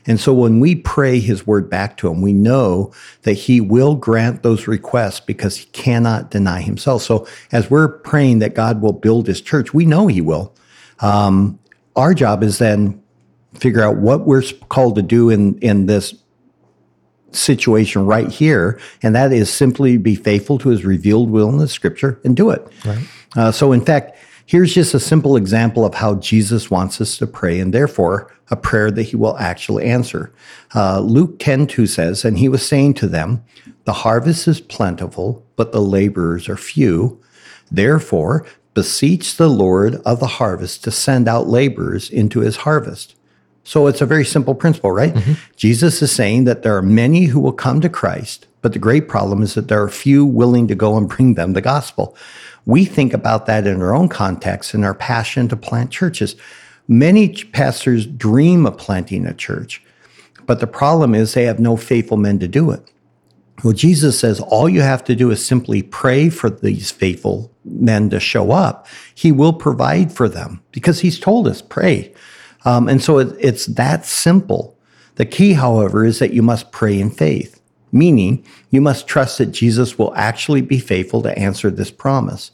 and 0.10 0.20
so 0.20 0.34
when 0.34 0.60
we 0.60 0.76
pray 0.76 1.20
his 1.20 1.46
word 1.46 1.70
back 1.70 1.98
to 1.98 2.10
him, 2.10 2.22
we 2.22 2.34
know 2.34 2.92
that 3.24 3.34
he 3.34 3.62
will 3.62 3.94
grant 3.96 4.42
those 4.42 4.68
requests 4.68 5.20
because 5.20 5.58
he 5.58 5.66
cannot 5.68 6.32
deny 6.32 6.62
himself. 6.62 7.04
So 7.04 7.28
as 7.52 7.70
we're 7.70 8.00
praying 8.00 8.40
that 8.40 8.56
God 8.56 8.82
will 8.82 8.94
build 8.94 9.28
his 9.28 9.40
church, 9.40 9.74
we 9.74 9.86
know 9.86 10.08
he 10.08 10.22
will. 10.22 10.54
Um, 11.02 11.60
our 11.96 12.14
job 12.16 12.42
is 12.42 12.58
then 12.58 13.02
figure 13.54 13.84
out 13.84 13.98
what 13.98 14.26
we're 14.26 14.44
called 14.70 14.96
to 14.96 15.02
do 15.02 15.30
in, 15.30 15.60
in 15.60 15.86
this 15.86 16.14
situation 17.32 18.06
right 18.06 18.30
here. 18.30 18.80
And 19.04 19.16
that 19.16 19.32
is 19.32 19.52
simply 19.52 19.98
be 19.98 20.16
faithful 20.16 20.58
to 20.60 20.70
his 20.70 20.86
revealed 20.86 21.30
will 21.30 21.50
in 21.50 21.58
the 21.58 21.68
scripture 21.68 22.20
and 22.24 22.36
do 22.36 22.50
it. 22.50 22.68
Right. 22.86 23.08
Uh, 23.36 23.52
so 23.52 23.72
in 23.72 23.84
fact, 23.84 24.18
Here's 24.50 24.74
just 24.74 24.96
a 24.96 25.00
simple 25.00 25.36
example 25.36 25.86
of 25.86 25.94
how 25.94 26.16
Jesus 26.16 26.72
wants 26.72 27.00
us 27.00 27.20
to 27.20 27.28
pray, 27.28 27.60
and 27.60 27.72
therefore 27.72 28.34
a 28.50 28.56
prayer 28.56 28.90
that 28.90 29.04
he 29.04 29.16
will 29.16 29.38
actually 29.38 29.86
answer. 29.86 30.34
Uh, 30.74 31.02
Luke 31.02 31.38
10 31.38 31.68
2 31.68 31.86
says, 31.86 32.26
And 32.26 32.36
he 32.36 32.50
was 32.50 32.68
saying 32.68 32.96
to 32.96 33.06
them, 33.06 33.44
The 33.84 33.94
harvest 33.94 34.48
is 34.48 34.60
plentiful, 34.60 35.46
but 35.56 35.72
the 35.72 35.84
laborers 35.84 36.50
are 36.50 36.58
few. 36.58 37.22
Therefore, 37.72 38.44
beseech 38.74 39.38
the 39.38 39.50
Lord 39.50 39.98
of 39.98 40.20
the 40.20 40.26
harvest 40.26 40.84
to 40.86 40.90
send 40.90 41.28
out 41.28 41.48
laborers 41.48 42.10
into 42.10 42.40
his 42.40 42.56
harvest. 42.56 43.14
So 43.64 43.88
it's 43.88 44.02
a 44.02 44.06
very 44.06 44.26
simple 44.26 44.56
principle, 44.56 44.92
right? 44.92 45.14
Mm-hmm. 45.14 45.34
Jesus 45.56 46.02
is 46.02 46.12
saying 46.12 46.46
that 46.46 46.64
there 46.64 46.76
are 46.76 46.82
many 46.82 47.26
who 47.26 47.40
will 47.40 47.54
come 47.54 47.82
to 47.82 47.90
Christ, 47.90 48.48
but 48.62 48.74
the 48.74 48.80
great 48.80 49.08
problem 49.08 49.44
is 49.44 49.54
that 49.54 49.68
there 49.68 49.84
are 49.84 49.90
few 49.90 50.26
willing 50.26 50.68
to 50.68 50.76
go 50.76 50.98
and 50.98 51.08
bring 51.08 51.36
them 51.36 51.54
the 51.54 51.62
gospel. 51.62 52.16
We 52.66 52.86
think 52.86 53.14
about 53.14 53.46
that 53.46 53.68
in 53.68 53.82
our 53.82 53.94
own 53.94 54.10
context 54.10 54.74
and 54.74 54.84
our 54.84 54.94
passion 54.94 55.48
to 55.50 55.56
plant 55.56 55.92
churches. 55.92 56.36
Many 56.88 57.30
pastors 57.30 58.06
dream 58.06 58.66
of 58.66 58.78
planting 58.78 59.26
a 59.26 59.34
church, 59.34 59.84
but 60.46 60.60
the 60.60 60.68
problem 60.68 61.14
is 61.14 61.34
they 61.34 61.44
have 61.44 61.60
no 61.60 61.78
faithful 61.78 62.18
men 62.18 62.40
to 62.40 62.48
do 62.48 62.72
it. 62.72 62.82
Well, 63.64 63.74
Jesus 63.74 64.18
says 64.18 64.40
all 64.40 64.70
you 64.70 64.82
have 64.82 65.04
to 65.04 65.16
do 65.16 65.32
is 65.32 65.46
simply 65.46 65.84
pray 65.84 66.30
for 66.30 66.50
these 66.50 66.92
faithful 66.92 67.52
men 67.66 68.10
to 68.10 68.20
show 68.20 68.52
up. 68.52 68.88
He 69.14 69.32
will 69.32 69.54
provide 69.54 70.12
for 70.12 70.30
them 70.30 70.64
because 70.72 71.02
he's 71.02 71.20
told 71.20 71.48
us, 71.48 71.62
pray. 71.62 72.14
Um, 72.66 72.88
and 72.88 73.02
so 73.02 73.20
it, 73.20 73.36
it's 73.40 73.66
that 73.68 74.06
simple. 74.06 74.78
The 75.16 75.26
key, 75.26 75.54
however, 75.54 76.06
is 76.06 76.20
that 76.20 76.34
you 76.34 76.42
must 76.42 76.72
pray 76.72 77.00
in 77.00 77.10
faith 77.10 77.60
meaning 77.92 78.44
you 78.70 78.82
must 78.82 79.08
trust 79.08 79.38
that 79.38 79.48
Jesus 79.48 79.98
will 79.98 80.14
actually 80.16 80.62
be 80.62 80.80
faithful 80.80 81.22
to 81.24 81.38
answer 81.38 81.70
this 81.70 81.92
promise. 81.92 82.52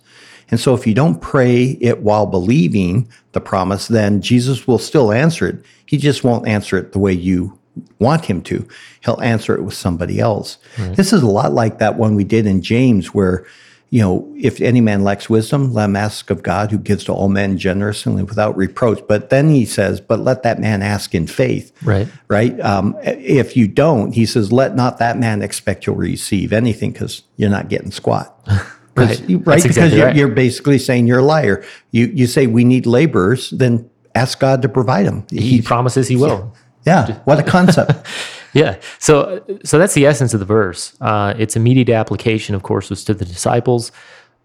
And 0.51 0.59
so 0.59 0.73
if 0.75 0.85
you 0.85 0.93
don't 0.93 1.21
pray 1.21 1.77
it 1.81 2.01
while 2.01 2.27
believing 2.27 3.09
the 3.31 3.41
promise, 3.41 3.87
then 3.87 4.21
Jesus 4.21 4.67
will 4.67 4.77
still 4.77 5.11
answer 5.11 5.47
it. 5.47 5.65
He 5.85 5.97
just 5.97 6.23
won't 6.23 6.47
answer 6.47 6.77
it 6.77 6.91
the 6.91 6.99
way 6.99 7.13
you 7.13 7.57
want 7.99 8.25
him 8.25 8.41
to. 8.43 8.67
He'll 9.03 9.21
answer 9.21 9.55
it 9.55 9.63
with 9.63 9.73
somebody 9.73 10.19
else. 10.19 10.57
Right. 10.77 10.95
This 10.95 11.11
is 11.11 11.23
a 11.23 11.27
lot 11.27 11.53
like 11.53 11.79
that 11.79 11.97
one 11.97 12.15
we 12.15 12.23
did 12.23 12.45
in 12.45 12.61
James 12.61 13.13
where 13.13 13.45
you 13.89 14.01
know, 14.01 14.33
if 14.35 14.61
any 14.61 14.81
man 14.81 15.03
lacks 15.03 15.29
wisdom, 15.29 15.73
let 15.73 15.85
him 15.85 15.95
ask 15.95 16.29
of 16.29 16.43
God 16.43 16.71
who 16.71 16.77
gives 16.77 17.03
to 17.05 17.13
all 17.13 17.29
men 17.29 17.57
generously 17.57 18.23
without 18.23 18.57
reproach. 18.57 19.01
But 19.07 19.29
then 19.29 19.49
he 19.49 19.65
says, 19.65 20.01
but 20.01 20.19
let 20.19 20.43
that 20.43 20.59
man 20.59 20.81
ask 20.81 21.13
in 21.13 21.27
faith. 21.27 21.71
Right. 21.83 22.07
Right. 22.27 22.59
Um, 22.59 22.97
if 23.03 23.55
you 23.55 23.67
don't, 23.67 24.13
he 24.13 24.25
says, 24.25 24.51
let 24.51 24.75
not 24.75 24.97
that 24.97 25.17
man 25.17 25.41
expect 25.41 25.85
you'll 25.85 25.95
receive 25.95 26.51
anything 26.51 26.91
because 26.91 27.23
you're 27.37 27.49
not 27.49 27.69
getting 27.69 27.91
squat. 27.91 28.37
right. 28.95 29.19
right. 29.29 29.63
because 29.63 29.93
you're, 29.93 30.07
right. 30.07 30.15
you're, 30.15 30.27
basically 30.29 30.79
saying 30.79 31.07
you're 31.07 31.19
a 31.19 31.23
liar. 31.23 31.63
You, 31.91 32.07
you 32.07 32.27
say 32.27 32.47
we 32.47 32.63
need 32.63 32.85
laborers, 32.85 33.51
then 33.51 33.89
ask 34.15 34.39
God 34.39 34.61
to 34.63 34.69
provide 34.69 35.05
them. 35.05 35.25
He, 35.29 35.41
he 35.41 35.61
promises 35.61 36.07
he 36.07 36.15
will. 36.15 36.53
Yeah. 36.85 37.07
yeah. 37.07 37.15
What 37.19 37.39
a 37.39 37.43
concept. 37.43 38.05
Yeah. 38.55 38.79
So 38.99 39.43
so 39.65 39.77
that's 39.77 39.93
the 39.93 40.05
essence 40.07 40.33
of 40.33 40.39
the 40.39 40.45
verse. 40.45 40.95
Uh, 41.01 41.35
its 41.37 41.57
immediate 41.57 41.89
application, 41.89 42.55
of 42.55 42.63
course, 42.63 42.89
was 42.89 43.03
to 43.05 43.13
the 43.13 43.25
disciples, 43.25 43.91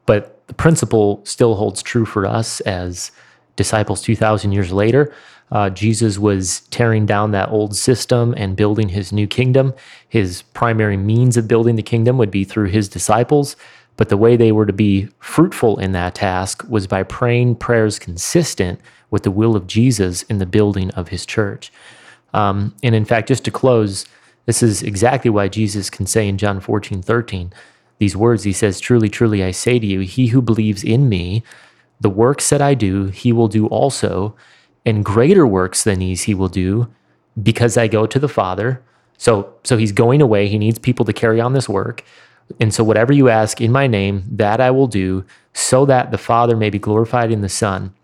but 0.04 0.46
the 0.48 0.54
principle 0.54 1.22
still 1.24 1.54
holds 1.54 1.80
true 1.82 2.04
for 2.04 2.26
us 2.26 2.60
as 2.62 3.12
disciples 3.56 4.02
2,000 4.02 4.52
years 4.52 4.72
later. 4.72 5.14
Uh, 5.52 5.70
Jesus 5.70 6.18
was 6.18 6.62
tearing 6.70 7.06
down 7.06 7.30
that 7.32 7.50
old 7.50 7.76
system 7.76 8.34
and 8.36 8.56
building 8.56 8.88
his 8.90 9.12
new 9.12 9.28
kingdom. 9.28 9.74
His 10.08 10.42
primary 10.42 10.96
means 10.96 11.36
of 11.36 11.48
building 11.48 11.76
the 11.76 11.82
kingdom 11.82 12.18
would 12.18 12.32
be 12.32 12.44
through 12.44 12.68
his 12.68 12.88
disciples, 12.88 13.56
but 13.96 14.08
the 14.08 14.16
way 14.16 14.36
they 14.36 14.52
were 14.52 14.66
to 14.66 14.72
be 14.72 15.08
fruitful 15.20 15.78
in 15.78 15.92
that 15.92 16.16
task 16.16 16.64
was 16.68 16.88
by 16.88 17.04
praying 17.04 17.56
prayers 17.56 17.98
consistent 17.98 18.80
with 19.10 19.22
the 19.22 19.30
will 19.30 19.56
of 19.56 19.68
Jesus 19.68 20.24
in 20.24 20.38
the 20.38 20.46
building 20.46 20.90
of 20.92 21.08
his 21.08 21.26
church. 21.26 21.72
Um, 22.32 22.74
and 22.82 22.94
in 22.94 23.04
fact, 23.04 23.28
just 23.28 23.44
to 23.44 23.50
close, 23.50 24.06
this 24.46 24.62
is 24.62 24.82
exactly 24.82 25.30
why 25.30 25.48
Jesus 25.48 25.90
can 25.90 26.06
say 26.06 26.28
in 26.28 26.38
John 26.38 26.60
14, 26.60 27.02
13, 27.02 27.52
these 27.98 28.16
words. 28.16 28.44
He 28.44 28.52
says, 28.52 28.80
Truly, 28.80 29.08
truly, 29.08 29.44
I 29.44 29.50
say 29.50 29.78
to 29.78 29.86
you, 29.86 30.00
he 30.00 30.28
who 30.28 30.42
believes 30.42 30.82
in 30.82 31.08
me, 31.08 31.42
the 32.00 32.10
works 32.10 32.50
that 32.50 32.62
I 32.62 32.74
do, 32.74 33.06
he 33.06 33.32
will 33.32 33.48
do 33.48 33.66
also, 33.66 34.34
and 34.86 35.04
greater 35.04 35.46
works 35.46 35.84
than 35.84 35.98
these 35.98 36.22
he 36.22 36.34
will 36.34 36.48
do, 36.48 36.88
because 37.40 37.76
I 37.76 37.88
go 37.88 38.06
to 38.06 38.18
the 38.18 38.28
Father. 38.28 38.82
So, 39.18 39.52
so 39.64 39.76
he's 39.76 39.92
going 39.92 40.22
away. 40.22 40.48
He 40.48 40.58
needs 40.58 40.78
people 40.78 41.04
to 41.04 41.12
carry 41.12 41.40
on 41.40 41.52
this 41.52 41.68
work. 41.68 42.02
And 42.58 42.72
so, 42.72 42.82
whatever 42.82 43.12
you 43.12 43.28
ask 43.28 43.60
in 43.60 43.70
my 43.70 43.86
name, 43.86 44.24
that 44.30 44.60
I 44.60 44.70
will 44.70 44.86
do, 44.86 45.24
so 45.52 45.84
that 45.86 46.10
the 46.10 46.18
Father 46.18 46.56
may 46.56 46.70
be 46.70 46.78
glorified 46.78 47.30
in 47.30 47.42
the 47.42 47.48
Son. 47.48 47.94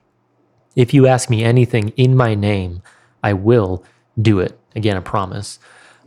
If 0.76 0.92
you 0.92 1.06
ask 1.06 1.30
me 1.30 1.42
anything 1.42 1.88
in 1.97 2.14
my 2.16 2.35
name, 2.35 2.83
I 3.23 3.33
will 3.33 3.83
do 4.20 4.40
it. 4.40 4.58
Again, 4.75 4.96
I 4.96 5.00
promise. 5.00 5.58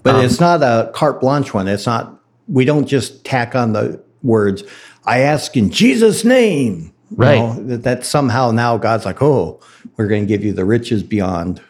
But 0.03 0.15
um, 0.15 0.25
it's 0.25 0.39
not 0.39 0.61
a 0.63 0.91
carte 0.93 1.19
blanche 1.19 1.53
one. 1.53 1.67
It's 1.67 1.85
not, 1.85 2.19
we 2.47 2.65
don't 2.65 2.87
just 2.87 3.25
tack 3.25 3.55
on 3.55 3.73
the 3.73 4.01
words, 4.23 4.63
I 5.05 5.19
ask 5.19 5.55
in 5.55 5.69
Jesus' 5.69 6.23
name. 6.23 6.93
Right. 7.11 7.35
You 7.35 7.41
know, 7.41 7.63
that, 7.63 7.83
that 7.83 8.05
somehow 8.05 8.51
now 8.51 8.77
God's 8.77 9.05
like, 9.05 9.21
oh, 9.21 9.59
we're 9.97 10.07
going 10.07 10.23
to 10.23 10.27
give 10.27 10.43
you 10.43 10.53
the 10.53 10.65
riches 10.65 11.01
beyond 11.01 11.61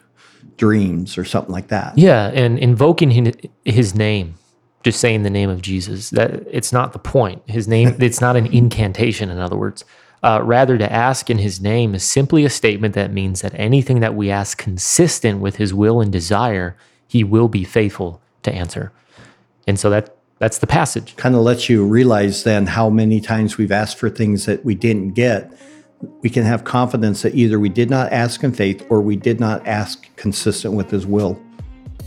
dreams 0.58 1.18
or 1.18 1.24
something 1.24 1.54
like 1.54 1.70
that. 1.70 1.98
Yeah. 1.98 2.28
And 2.34 2.60
invoking 2.60 3.34
his 3.64 3.96
name, 3.96 4.36
just 4.84 5.00
saying 5.00 5.24
the 5.24 5.30
name 5.30 5.50
of 5.50 5.62
Jesus, 5.62 6.10
that 6.10 6.44
it's 6.52 6.74
not 6.74 6.92
the 6.92 7.00
point. 7.00 7.42
His 7.48 7.68
name, 7.68 7.96
it's 8.00 8.20
not 8.20 8.36
an 8.36 8.48
incantation, 8.48 9.30
in 9.30 9.40
other 9.40 9.58
words. 9.58 9.86
Uh, 10.22 10.42
rather, 10.44 10.78
to 10.78 10.92
ask 10.92 11.30
in 11.30 11.38
his 11.38 11.62
name 11.62 11.96
is 11.96 12.04
simply 12.04 12.44
a 12.44 12.50
statement 12.50 12.94
that 12.96 13.14
means 13.14 13.42
that 13.42 13.54
anything 13.56 14.02
that 14.02 14.16
we 14.16 14.30
ask 14.30 14.58
consistent 14.58 15.40
with 15.40 15.56
his 15.56 15.74
will 15.74 16.02
and 16.02 16.12
desire, 16.12 16.76
he 17.08 17.24
will 17.24 17.48
be 17.48 17.64
faithful 17.64 18.22
to 18.44 18.54
answer. 18.54 18.92
And 19.68 19.80
so 19.80 19.90
that 19.90 20.16
that's 20.40 20.58
the 20.60 20.68
passage. 20.68 21.16
Kind 21.18 21.36
of 21.36 21.42
lets 21.42 21.70
you 21.70 21.86
realize 21.86 22.44
then 22.44 22.66
how 22.66 22.90
many 22.90 23.20
times 23.20 23.58
we've 23.58 23.72
asked 23.72 23.98
for 23.98 24.10
things 24.10 24.46
that 24.46 24.64
we 24.64 24.74
didn't 24.74 25.12
get. 25.12 25.52
We 26.22 26.30
can 26.30 26.44
have 26.44 26.64
confidence 26.64 27.22
that 27.24 27.36
either 27.36 27.60
we 27.60 27.68
did 27.68 27.90
not 27.90 28.12
ask 28.14 28.42
in 28.44 28.54
faith 28.54 28.86
or 28.90 29.02
we 29.02 29.18
did 29.18 29.40
not 29.40 29.68
ask 29.68 30.14
consistent 30.16 30.74
with 30.74 30.90
his 30.90 31.06
will. 31.06 31.38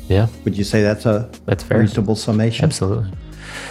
Yeah. 0.08 0.28
Would 0.44 0.56
you 0.56 0.64
say 0.64 0.82
that's 0.82 1.06
a 1.06 1.30
that's 1.44 1.62
fair. 1.62 1.80
reasonable 1.80 2.16
summation? 2.16 2.64
Absolutely. 2.64 3.12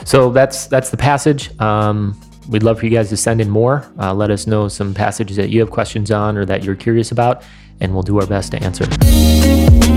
So 0.05 0.31
that's 0.31 0.67
that's 0.67 0.89
the 0.89 0.98
passage. 0.98 1.60
Um, 1.60 2.19
We'd 2.50 2.63
love 2.63 2.79
for 2.79 2.86
you 2.86 2.91
guys 2.91 3.10
to 3.10 3.17
send 3.17 3.41
in 3.41 3.50
more. 3.50 3.91
Uh, 4.00 4.13
let 4.13 4.31
us 4.31 4.48
know 4.48 4.67
some 4.67 4.93
passages 4.93 5.38
that 5.38 5.50
you 5.50 5.60
have 5.60 5.71
questions 5.71 6.12
on 6.12 6.38
or 6.38 6.45
that 6.45 6.63
you're 6.63 6.75
curious 6.75 7.12
about, 7.12 7.43
and 7.79 7.93
we'll 7.93 8.03
do 8.03 8.19
our 8.19 8.27
best 8.27 8.51
to 8.51 8.63
answer. 8.63 9.90